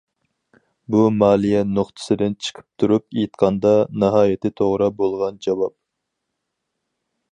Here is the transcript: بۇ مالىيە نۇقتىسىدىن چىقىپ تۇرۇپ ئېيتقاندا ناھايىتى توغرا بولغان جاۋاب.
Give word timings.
بۇ 0.93 1.01
مالىيە 1.17 1.59
نۇقتىسىدىن 1.73 2.33
چىقىپ 2.45 2.67
تۇرۇپ 2.83 3.05
ئېيتقاندا 3.17 3.75
ناھايىتى 4.05 4.53
توغرا 4.63 4.89
بولغان 5.03 5.39
جاۋاب. 5.49 5.77